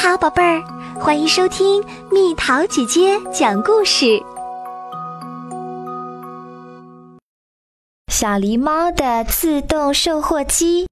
[0.00, 0.62] 好，宝贝儿，
[1.00, 4.22] 欢迎收听蜜桃姐姐讲故事。
[8.06, 10.86] 小狸猫的自动售货机。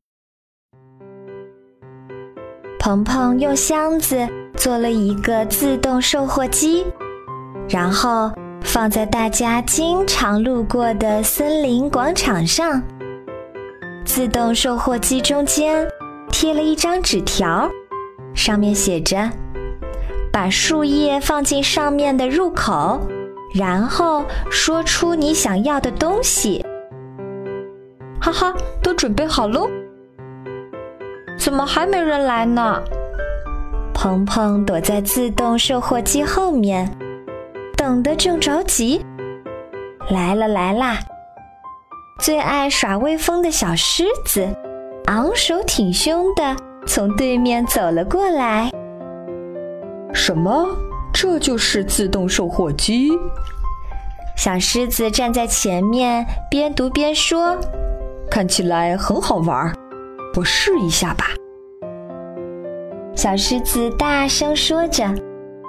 [2.81, 6.85] 鹏鹏用箱子做了一个自动售货机，
[7.69, 8.33] 然后
[8.63, 12.83] 放在大家经常路过的森林广场上。
[14.05, 15.87] 自动售货机中间
[16.33, 17.71] 贴了一张纸条。
[18.37, 19.29] 上面写着
[20.31, 23.01] ：“把树叶放进上面的入口，
[23.55, 26.65] 然后说出你想要的东西。”
[28.21, 29.69] 哈哈，都准备好喽？
[31.39, 32.81] 怎么还没人来呢？
[33.95, 36.91] 鹏鹏躲在自动售货机后面，
[37.77, 39.05] 等得正着急。
[40.11, 40.99] 来了来啦！
[42.21, 44.49] 最爱耍威风的小狮子，
[45.07, 46.57] 昂首挺胸的。
[46.87, 48.71] 从对面走了过来。
[50.15, 50.67] 什么？
[51.13, 53.11] 这就是自动售货机？
[54.37, 57.57] 小狮子站在前面，边读边说
[58.31, 59.75] ：“看起来很好玩，
[60.37, 61.25] 我试一下吧。”
[63.17, 65.09] 小狮子大声说着：“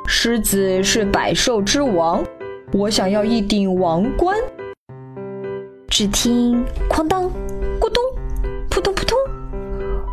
[0.05, 2.21] 狮子是百兽之王，
[2.73, 4.37] 我想要一顶王冠。”
[5.87, 6.61] 只听
[6.91, 7.31] “哐当”。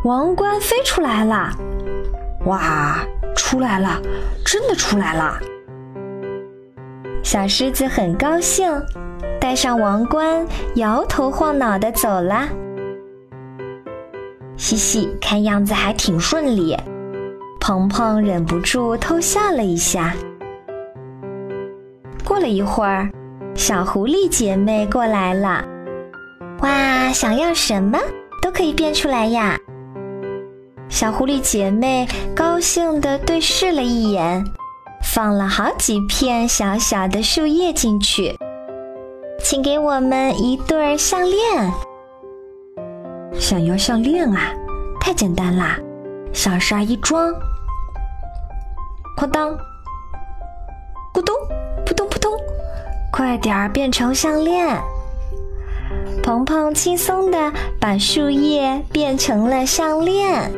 [0.05, 1.49] 王冠飞出来了！
[2.45, 2.99] 哇，
[3.35, 3.99] 出来了，
[4.45, 5.39] 真的出来了！
[7.23, 8.71] 小狮子很高兴，
[9.41, 10.45] 戴上王冠，
[10.75, 12.47] 摇头晃脑的走了。
[14.55, 16.77] 嘻嘻，看样子还挺顺利。
[17.59, 20.13] 鹏鹏忍不住偷笑了一下。
[22.23, 23.09] 过了一会儿，
[23.55, 25.65] 小狐狸姐妹过来了。
[26.59, 27.97] 哇，想要什么
[28.39, 29.57] 都可以变出来呀！
[30.95, 34.41] 小狐狸姐妹高兴地对视了一眼，
[35.03, 38.33] 放了好几片小小的树叶进去。
[39.43, 41.69] 请给我们一对项链。
[43.37, 44.53] 想要项链啊？
[45.01, 45.77] 太简单啦！
[46.31, 47.29] 小沙一装，
[49.17, 49.51] 哐当，
[51.13, 51.35] 咕咚，
[51.85, 52.31] 扑通扑通，
[53.11, 54.81] 快点儿变成项链！
[56.23, 60.49] 鹏鹏轻松地把树叶变成了项链。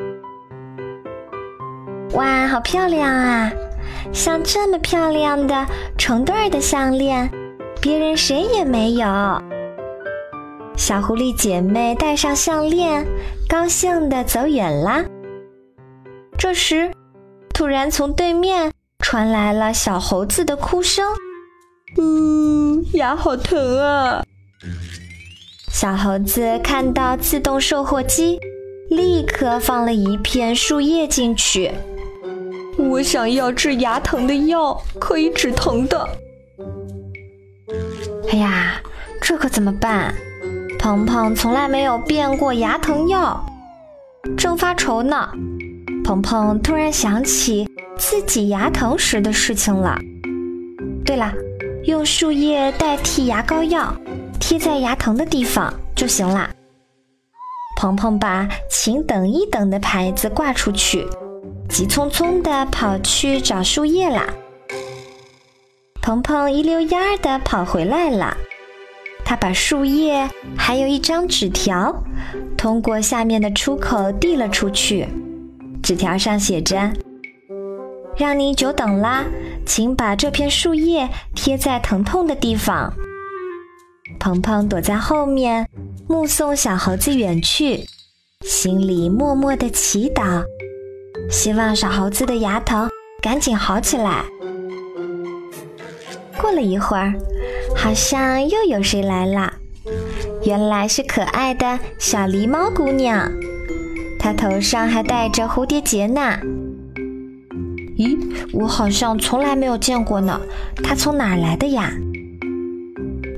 [2.13, 3.51] 哇，好漂亮啊！
[4.13, 5.66] 像这么漂亮的
[5.97, 7.29] 成对的项链，
[7.81, 9.06] 别人谁也没有。
[10.78, 13.06] 小狐狸姐妹戴上项链，
[13.50, 15.03] 高兴地走远啦。
[16.38, 16.91] 这时，
[17.53, 21.06] 突然从对面传来了小猴子的哭声
[21.97, 24.24] ：“呜，牙好疼啊！”
[25.69, 28.39] 小猴子看到自动售货机，
[28.89, 31.72] 立刻放了一片树叶进去。
[32.77, 36.07] 我想要治牙疼的药，可以止疼的。
[38.31, 38.81] 哎呀，
[39.21, 40.13] 这可怎么办？
[40.79, 43.43] 鹏鹏从来没有变过牙疼药，
[44.38, 45.29] 正发愁呢。
[46.03, 47.67] 鹏鹏突然想起
[47.97, 49.97] 自己牙疼时的事情了。
[51.03, 51.33] 对了，
[51.85, 53.94] 用树叶代替牙膏药，
[54.39, 56.49] 贴在牙疼的地方就行了。
[57.75, 61.07] 鹏鹏把“请等一等”的牌子挂出去。
[61.69, 64.28] 急匆匆地跑去找树叶啦。
[66.01, 68.38] 鹏鹏一溜烟儿地跑回来了，
[69.25, 72.03] 他把树叶还有一张纸条，
[72.57, 75.07] 通过下面的出口递了出去。
[75.83, 76.91] 纸条上写着
[78.17, 79.25] ：“让你久等啦，
[79.66, 82.94] 请把这片树叶贴在疼痛的地方。”
[84.19, 85.69] 鹏鹏躲在后面，
[86.07, 87.85] 目送小猴子远去，
[88.41, 90.44] 心里默默地祈祷。
[91.29, 92.89] 希望小猴子的牙疼
[93.21, 94.23] 赶紧好起来。
[96.39, 97.13] 过了一会儿，
[97.75, 99.53] 好像又有谁来了，
[100.43, 103.29] 原来是可爱的小狸猫姑娘，
[104.19, 106.21] 她头上还戴着蝴蝶结呢。
[107.97, 108.18] 咦，
[108.53, 110.39] 我好像从来没有见过呢，
[110.83, 111.91] 她从哪儿来的呀？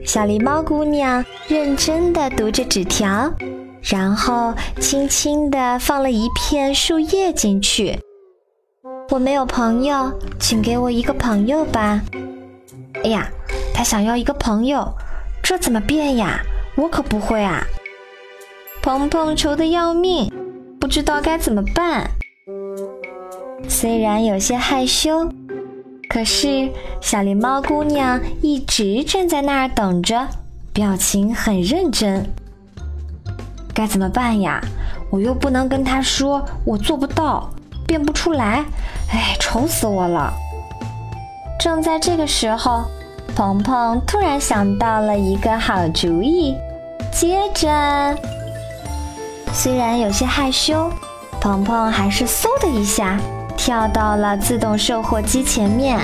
[0.06, 3.34] 小狸猫姑娘认真地读着纸条。
[3.82, 8.00] 然后轻轻地放了一片树叶进去。
[9.10, 12.02] 我没有朋友，请给我一个朋友吧。
[13.04, 13.28] 哎呀，
[13.74, 14.94] 他想要一个朋友，
[15.42, 16.42] 这怎么变呀？
[16.76, 17.64] 我可不会啊！
[18.82, 20.32] 鹏鹏愁得要命，
[20.80, 22.10] 不知道该怎么办。
[23.68, 25.30] 虽然有些害羞，
[26.10, 26.70] 可是
[27.02, 30.28] 小狸猫姑娘一直站在那儿等着，
[30.72, 32.26] 表情很认真。
[33.74, 34.62] 该怎么办呀？
[35.10, 37.50] 我又不能跟他说我做不到，
[37.88, 38.64] 变不出来，
[39.12, 40.34] 哎，愁死我了。
[41.60, 42.84] 正在这个时候，
[43.36, 46.56] 鹏鹏突然想到了一个好主意。
[47.12, 48.16] 接着，
[49.52, 50.92] 虽然有些害羞，
[51.42, 53.20] 鹏鹏还是嗖的一下
[53.58, 56.00] 跳到了自动售货机前面。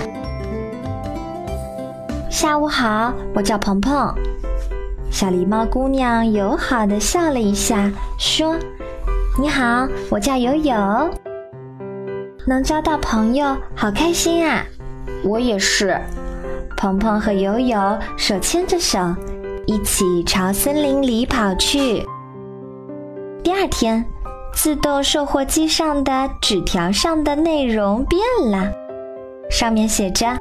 [2.29, 4.13] 下午好，我叫鹏鹏。
[5.15, 8.53] 小狸猫姑娘友好的笑了一下，说
[9.39, 10.75] ：“你好，我叫友友。
[12.45, 14.61] 能交到朋友，好开心啊！
[15.23, 15.97] 我也是。”
[16.75, 18.99] 鹏鹏和友友手牵着手，
[19.65, 22.05] 一起朝森林里跑去。
[23.41, 24.03] 第二天，
[24.53, 28.21] 自动售货机上的纸条上的内容变
[28.51, 28.69] 了，
[29.49, 30.37] 上面写着：“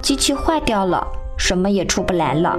[0.00, 2.58] 机器坏掉了，什么也出不来了。”